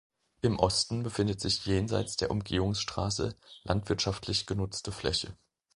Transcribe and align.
Im 0.41 0.57
Osten 0.57 1.03
befindet 1.03 1.39
sich 1.41 1.63
jenseits 1.67 2.15
der 2.17 2.31
Umgehungsstraße 2.31 3.37
landwirtschaftlich 3.65 4.47
genutzte 4.47 4.91
Fläche. 4.91 5.37